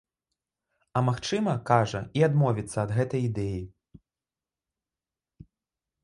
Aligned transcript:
А 0.99 1.01
магчыма, 1.09 1.51
кажа, 1.69 1.99
і 2.19 2.23
адмовіцца 2.27 2.77
ад 2.85 2.91
гэтай 2.99 3.25
ідэі. 3.25 3.59